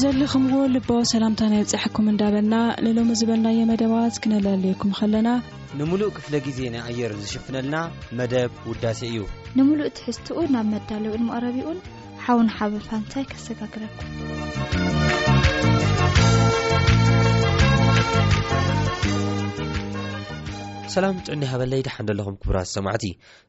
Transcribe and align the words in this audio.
እዘለኹምዎ 0.00 0.58
ልባ 0.74 0.90
ሰላምታ 1.10 1.40
ናይ 1.52 1.60
ብጻሐኩም 1.64 2.06
እንዳበልና 2.10 2.54
ንሎሚ 2.84 3.08
ዝበልናየ 3.20 3.58
መደባዝ 3.70 4.14
ክነለለየኩም 4.24 4.92
ኸለና 4.98 5.28
ንምሉእ 5.78 6.10
ክፍለ 6.18 6.34
ጊዜ 6.46 6.58
ናይ 6.74 6.82
ኣየር 6.92 7.12
ዝሽፍነልና 7.24 7.74
መደብ 8.20 8.52
ውዳሴ 8.70 9.00
እዩ 9.10 9.18
ንምሉእ 9.58 9.90
ትሕዝትኡ 9.98 10.36
ናብ 10.54 10.66
መዳለዊ 10.74 11.12
ዕልምቐረቢኡን 11.18 11.78
ሓውን 12.26 12.48
ሓበ 12.56 12.72
ፋንታይ 12.88 13.24
ከሰጋገለኩም 13.34 14.08
ሰላም 20.94 21.16
ጥዕኒ 21.26 21.42
ሃበለይ 21.50 21.80
ድሓን 21.86 22.06
ዘለኹም 22.08 22.36
ክብራት 22.42 22.68
ሰማዕቲ 22.76 23.04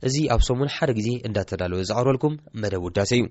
እዚ 0.08 0.16
ኣብ 0.34 0.42
ሶሙን 0.48 0.70
ሓደ 0.74 0.92
ግዜ 0.98 1.10
እንዳተዳለወ 1.28 1.78
ዘቅብርበልኩም 1.90 2.34
መደብ 2.64 2.82
ውዳሴ 2.88 3.12
እዩ 3.20 3.24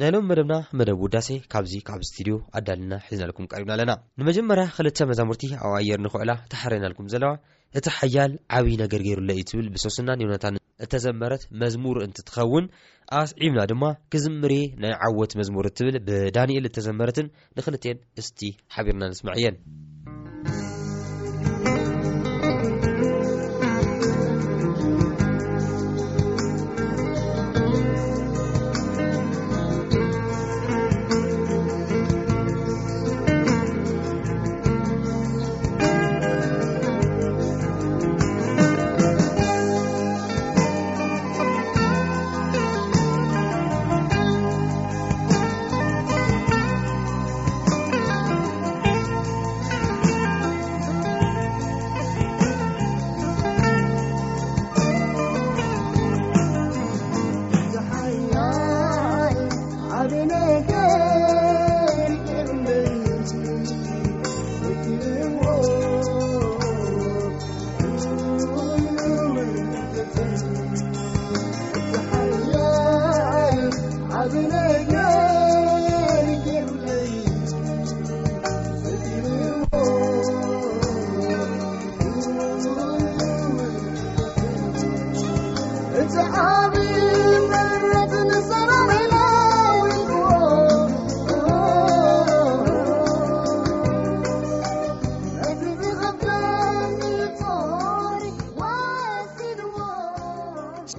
ናይ 0.00 0.08
ሎም 0.14 0.24
መደብና 0.30 0.54
መደብ 0.78 0.98
ውዳሴ 1.04 1.28
ካብዚ 1.52 1.72
ካብ 1.88 2.00
ስትድዮ 2.08 2.36
ኣዳልና 2.58 2.92
ሒዝናልኩም 3.08 3.48
ቀሪና 3.52 3.70
ኣለና 3.76 3.94
ንመጀመርያ 4.20 4.64
ክልተ 4.76 4.98
መዛሙርቲ 5.10 5.42
ኣብ 5.68 5.74
ኣየር 5.80 6.00
ንክዕላ 6.06 6.34
ተሓረናልኩም 6.54 7.08
ዘለዋ 7.14 7.32
እቲ 7.80 7.86
ሓያል 7.98 8.32
ዓብይ 8.58 8.76
ነገር 8.84 9.02
ገይሩሎ 9.08 9.28
እዩ 9.36 9.44
ትብል 9.50 9.68
ብሶስናን 9.74 10.22
ዩናታን 10.26 10.58
እተዘመረት 10.86 11.44
መዝሙር 11.64 11.98
እንትትኸውን 12.08 12.64
ኣስዒብና 13.20 13.60
ድማ 13.72 13.84
ክዝምር 14.14 14.54
ናይ 14.84 14.94
ዓወት 15.08 15.34
መዝሙር 15.42 15.68
እትብል 15.72 15.98
ብዳንኤል 16.08 16.66
እተዘመረትን 16.70 17.28
ንክልተን 17.58 18.00
ስቲ 18.28 18.40
ሓቢርና 18.76 19.04
ንስማዕ 19.12 19.36
እየን 19.42 19.58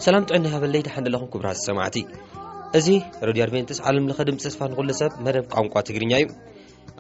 ሰላም 0.05 0.23
ጥዕና 0.29 0.47
ሃበለይድሓንደለኹም 0.53 1.29
ክብራሃ 1.33 1.55
ሰማዕቲ 1.67 1.97
እዚ 2.77 2.87
ረድዮ 3.27 3.41
ኣድቨንትስ 3.45 3.79
ዓለምለ 3.89 4.11
ድምፂ 4.27 4.39
ተስፋ 4.47 4.59
ንክሉ 4.71 4.89
ሰብ 4.99 5.11
መደብ 5.25 5.45
ቋንቋ 5.53 5.73
ትግርኛ 5.87 6.11
እዩ 6.21 6.27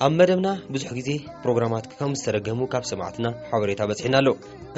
ኣብ 0.05 0.11
መደብና 0.19 0.47
ብዙሕ 0.73 0.89
ግዜ 0.97 1.09
ፕሮግራማት 1.43 1.85
ከምዝተረገሙ 1.99 2.59
ካብ 2.73 2.83
ሰማዕትና 2.91 3.27
ሓበሬታ 3.49 3.83
በፅሒና 3.89 4.15
ኣሎ 4.21 4.29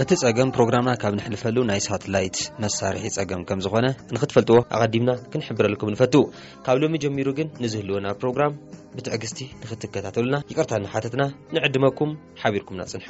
እቲ 0.03 0.09
ፀገም 0.23 0.49
ፕሮግራምና 0.55 0.93
ካብ 1.01 1.13
ንሕልፈሉ 1.19 1.57
ናይ 1.69 1.81
ሳተላይት 1.87 2.37
መሳርሒ 2.63 3.05
ፀገም 3.17 3.43
ከምዝኮነ 3.51 3.89
ንክትፈልጥዎ 4.15 4.57
ኣቀዲምና 4.77 5.13
ክንሕብረልኩም 5.33 5.93
ንፈት 5.95 6.15
ካብ 6.67 6.79
ሎሚ 6.83 6.99
ጀሚሩ 7.05 7.27
ግን 7.39 7.49
ንዝህልወና 7.65 8.07
ፕሮግራም 8.23 8.59
ብትዕግስቲ 8.97 9.41
ንክትከታተሉና 9.63 10.37
ይቀርታና 10.53 10.87
ሓተትና 10.95 11.25
ንዕድመኩም 11.57 12.13
ሓቢርኩምና 12.43 12.83
ፅንሑ 12.93 13.09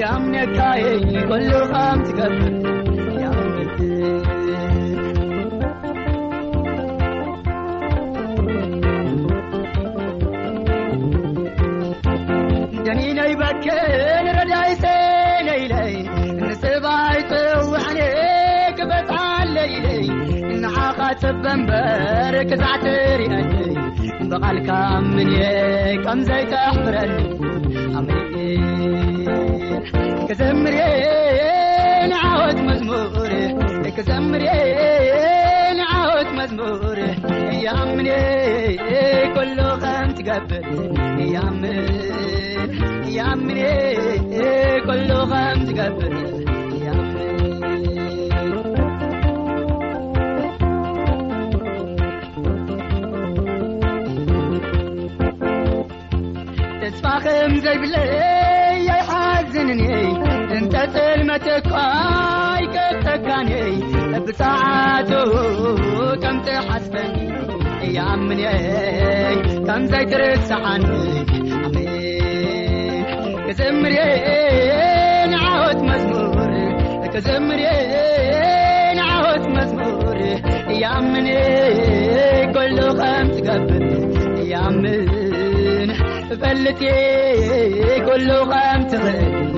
yaमنk에 0.01 1.23
कلk 1.29 2.25
ي 3.81 3.83
ትብእንበር 21.23 22.35
ክዛዕትርእአ 22.49 23.45
ብቓልካ 24.31 24.69
ኣምንየ 24.99 25.45
ከምዘይተኣሕፍረኒ 26.05 27.15
ኣ 27.97 27.99
ክዘምር 30.29 30.75
ወት 32.41 32.59
መሙርእዘምር 32.67 34.45
ወት 36.19 36.31
መሙርእ 36.39 37.19
እኣ 37.55 37.67
ሉ 38.07 38.09
ኸም 39.85 40.09
ትገብርእኣም 40.19 41.59
ሉ 41.65 41.67
ኸም 43.17 43.41
ትገብር 45.69 46.15
ፋ 57.03 57.05
ከም 57.25 57.53
ዘይብለይ 57.65 58.09
ኣይሓዝንንሀይ 58.89 60.09
እንተ 60.57 60.75
ጥልመትኳይከጠካንየይ 60.95 63.75
እብሳዕት 64.19 65.11
ከምቲሓስበን 66.23 67.13
እያኣምንየይ 67.87 69.35
ከምዘይትርስዓኒ 69.69 70.85
ክዝእምር 73.49 73.95
ንወት 75.33 75.79
መሙር 75.89 76.53
ክዝምር 77.15 77.61
ንዓወት 79.01 79.45
መስሙር 79.57 80.19
እያኣምን 80.77 81.27
ከሎ 82.57 82.79
ኸም 83.03 83.27
ትገብር 83.37 83.85
እያኣም 84.45 84.85
ፈልጥ 86.43 86.81
ኩሉ 88.07 88.29
ኸምትኽእል 88.51 89.51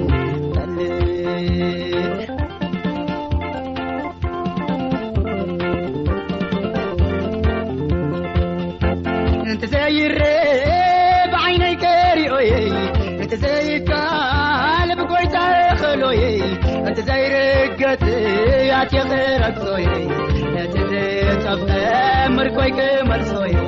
እንቲ 9.46 9.62
ዘይር 9.74 10.16
ብዓይነይከርኦ 11.34 12.32
የይ 12.50 12.68
እንቲ 13.22 13.32
ዘይካልብጎይታኽእሎየይ 13.44 16.38
እንቲ 16.86 16.98
ዘይርገት 17.10 18.04
ያትየኽረግዞ 18.72 19.66
የ 19.86 19.88
እቲከብተ 20.66 21.70
ምርኮይክመርሶየ 22.36 23.67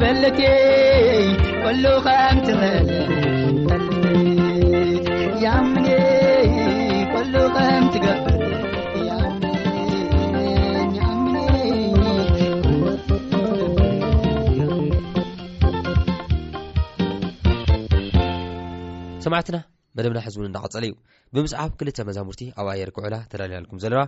መደብና 19.96 20.18
ሕዝ 20.24 20.34
ውን 20.40 20.46
እናቐጸለ 20.48 20.84
እዩ 20.86 20.92
ብምስዓፍ 21.34 21.70
ክልተ 21.78 21.98
መዛሙርቲ 22.08 22.42
ኣብ 22.60 22.66
ኣየር 22.74 22.90
ኩዕላ 22.96 23.16
ተዳልያልኩም 23.30 23.80
ዘለና 23.84 24.02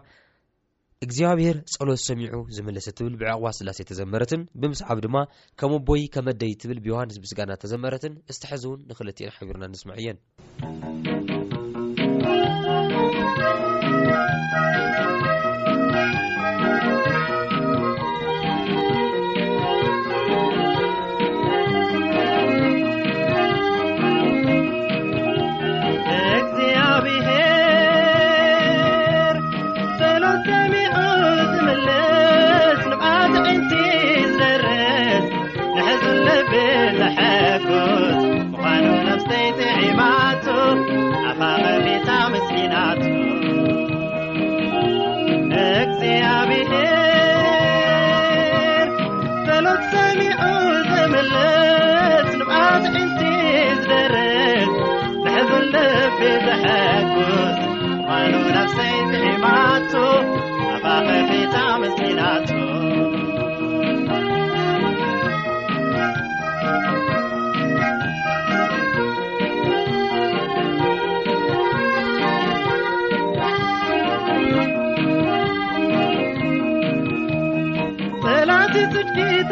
እግዚኣብሔር 1.04 1.56
ፀሎ 1.74 1.90
ዝሰሚዑ 1.98 2.34
ዝመለሰ 2.56 2.86
ትብል 2.96 3.14
ብዕቕባ 3.20 3.44
ስላሴ 3.58 3.78
ተዘመረትን 3.90 4.42
ብምስዓብ 4.60 4.98
ድማ 5.04 5.16
ከመኣቦይ 5.60 6.02
ከመደይ 6.14 6.52
ትብል 6.62 6.80
ብዮሃንስ 6.86 7.16
ብስጋና 7.22 7.52
ተዘመረትን 7.62 8.14
ዝተሐዚውን 8.36 8.84
ንክልትአን 8.90 9.34
ሕቢርና 9.38 9.64
ንስማዕ 9.72 9.98
እየን 10.02 10.18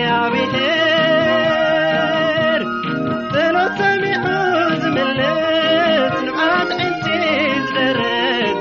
يبنر 0.00 2.60
ثሎ 3.32 3.56
ሰمዑ 3.78 4.26
ዝምلት 4.82 6.16
ንዓት 6.26 6.70
ዕنቲ 6.78 7.06
ርد 7.98 8.58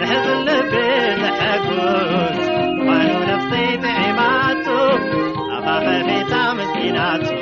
ንحظ 0.00 0.26
ልብ 0.48 0.72
نحكስ 1.22 1.66
ول 2.88 3.10
نفسይفعማቱ 3.30 4.66
ኣفፈቤታ 5.56 6.32
مسكናتዩ 6.56 7.32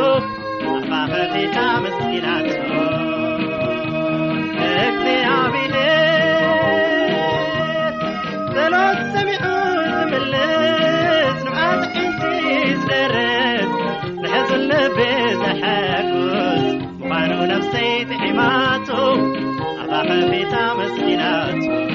ت 20.51 20.55
مسكنت 20.77 21.90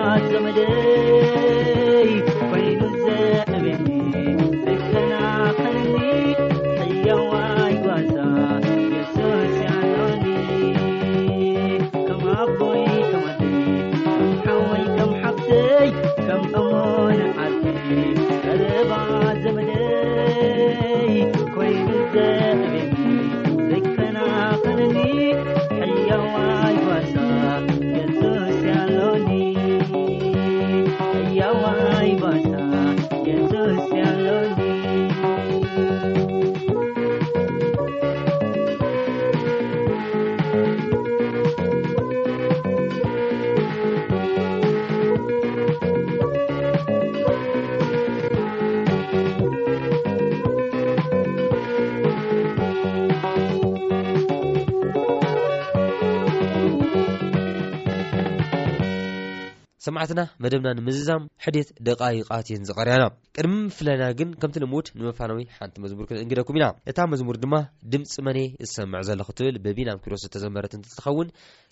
عتلمجري 0.00 1.61
ትና 60.10 60.20
መደብና 60.44 60.68
ንምዝዛም 60.78 61.24
ሕደት 61.44 61.68
ደቃይቃትን 61.86 62.64
ዝቀርያና 62.68 63.04
ቅድሚ 63.36 63.54
ምፍለና 63.66 64.04
ግን 64.18 64.28
ከምቲ 64.40 64.56
ንምድ 64.64 64.86
ንመፋናዊ 64.98 65.40
ሓንቲ 65.58 65.76
መዝሙር 65.84 66.06
ክንእንግደኩም 66.10 66.58
ኢና 66.60 66.66
እታ 66.92 66.98
መዝሙር 67.12 67.36
ድማ 67.44 67.54
ድምፂ 67.94 68.14
መን 68.28 68.38
ዝሰምዕ 68.70 69.02
ዘለኩ 69.10 69.28
ትብል 69.40 69.56
ብቢናም 69.66 70.02
ኪሮስ 70.06 70.24
ተዘመረት 70.36 70.74
ንትኸውን 70.80 71.28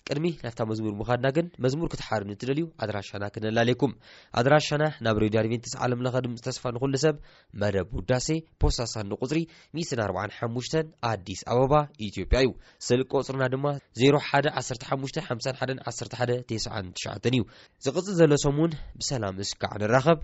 ቅድሚ 0.09 0.25
ናፍታ 0.45 0.61
መዝሙር 0.69 0.93
ምኻድና 0.99 1.27
ግን 1.37 1.45
መዝሙር 1.63 1.87
ክትሓርን 1.93 2.29
እንትደልዩ 2.33 2.61
ኣድራሻና 2.83 3.23
ክነላለይኩም 3.33 3.91
ኣድራሻና 4.39 4.83
ናብ 5.05 5.17
ሬድ 5.23 5.33
ድቨንትስ 5.45 5.73
ዓለምለኸ 5.85 6.15
ድምዝተስፋ 6.25 6.63
ንኩሉ 6.75 6.93
ሰብ 7.03 7.15
መደብ 7.63 7.89
ውዳሴ 7.97 8.27
ፖሳሳን 8.63 9.13
ቁፅሪ 9.25 9.39
145 9.81 10.77
ኣዲስ 11.11 11.41
ኣበባ 11.53 11.73
ኢትዮጵያ 12.09 12.39
እዩ 12.45 12.51
ስልቀ 12.87 13.11
ቁፅርና 13.23 13.45
ድማ 13.55 13.65
01 14.07 14.51
15 14.61 14.87
51 15.31 15.79
1199ን 15.93 17.37
እዩ 17.37 17.43
ዝቅፅ 17.87 18.05
ዘሎሶሙ 18.21 18.57
ውን 18.65 18.73
ብሰላም 19.01 19.37
እሽካዕ 19.45 19.73
ንራኸብ 19.83 20.19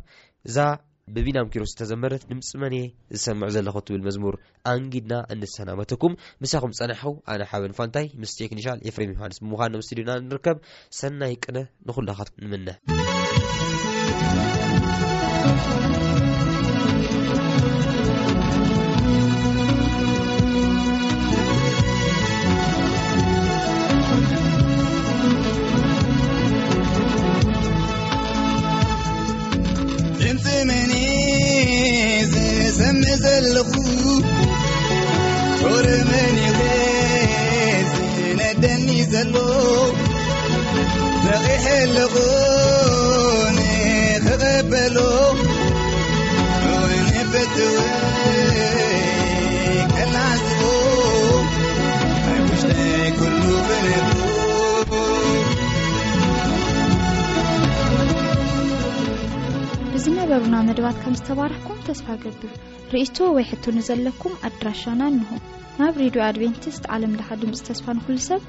እዛ 0.50 0.58
ብቢናም 1.16 1.50
ኪሮስ 1.52 1.72
ዝተዘመረት 1.74 2.24
ድምፅ 2.32 2.50
መን 2.62 2.74
ዝሰምዑ 3.16 3.48
ዘለኹ 3.56 3.76
ትብል 3.88 4.02
መዝሙር 4.08 4.36
ኣንጊድና 4.72 5.14
እንሰናመተኩም 5.34 6.18
ምሳኹም 6.46 6.74
ፀናሕኹ 6.80 7.12
ኣነ 7.34 7.42
ሓበ 7.52 7.64
ንፋንታይ 7.72 8.08
ምስ 8.24 8.34
ቴክኒሻል 8.42 8.80
ኤፍሬም 8.92 9.14
ዮሃንስ 9.16 9.40
ብምዃን 9.44 9.74
ንምስሊድና 9.76 10.18
ንርከብ 10.32 10.60
ሰናይ 11.02 11.36
ቅነ 11.44 11.58
ንኩላኻት 11.90 12.32
ንምነ 12.44 12.68
你 38.86 39.10
ل 39.12 39.14
这 39.18 39.20
غحلخبل 41.26 41.98
我 44.98 45.00
د 47.56 47.58
ገሩና 60.32 60.56
ምድባት 60.68 60.98
ከም 61.02 61.14
ዝተባርሕኩም 61.18 61.78
ተስፋ 61.88 62.08
ገብል 62.24 62.50
ርእቶ 62.94 63.18
ወይ 63.36 63.46
ሕቱኒዘለኩም 63.52 64.34
ኣድራሻና 64.48 65.02
ኣንሆ 65.10 65.30
ናብ 65.80 65.96
ሬድዮ 66.02 66.22
ኣድቨንቲስት 66.28 66.84
ዓለምለኻ 66.94 67.30
ድምፂ 67.42 67.58
ተስፋ 67.68 67.86
ንኩሉ 67.98 68.18
ሰብ 68.28 68.42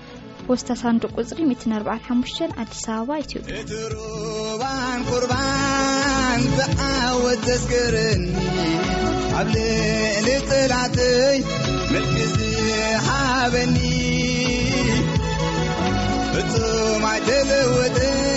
ወስታሳንዱቁፅሪ 0.52 1.38
1ት45ሽ 1.52 2.38
ዓዲስ 2.62 2.82
ኣበባ 2.96 3.14
ኢትዮጵያ 3.24 3.54
እቲሩባን 3.64 5.02
ቁርን 5.10 5.30
ፍዓወት 6.80 7.42
ተስክረኒ 7.48 8.24
ኣብዕሊፅላተይ 9.42 11.38
መግ 11.92 12.10
ሓበኒ 13.08 13.76
እቱይው 16.40 18.36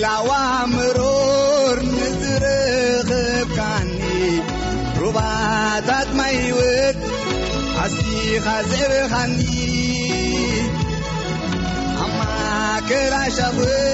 لو 0.00 0.30
مرور 0.66 1.82
نزرخب 1.82 3.48
كني 3.56 4.42
ربعدتميود 5.00 6.96
سي 7.86 8.40
خزب 8.40 9.10
خني 9.10 9.92
ما 11.98 12.80
كلشف 12.88 13.89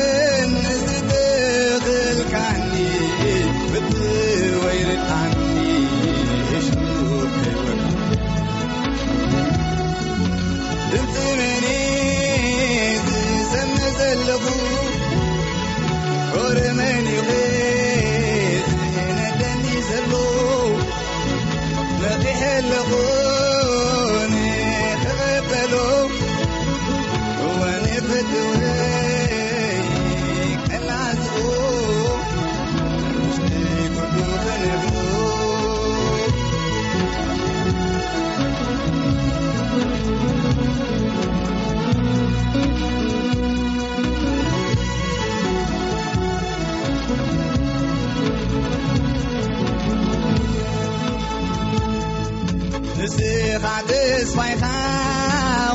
ስፋይኻ 53.56 54.64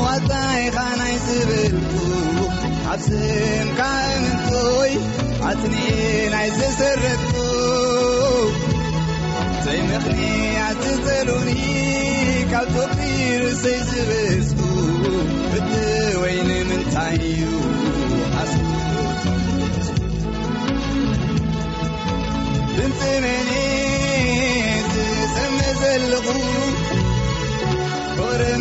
ዋታይኻናይ 0.02 1.14
ዝብል 1.26 1.72
ካስምካምንይ 2.82 4.92
ኣትን 5.48 5.74
ናይ 6.34 6.48
ዝሰረ 6.58 7.02
ዘይምኽንያ 9.64 10.60
ዘሉኒ 11.06 11.50
ካብ 12.52 12.74
ፊ 12.94 13.00
ርሰይ 13.42 13.78
ዝብ 13.90 14.10
ፍ 15.50 15.52
ወይኒ 16.22 16.50
ምንታይ 16.70 17.16
እዩ 17.30 17.40
ፍንቲ 22.76 23.00
መን 23.24 23.46
ዝሰመዘልኹ 24.94 26.28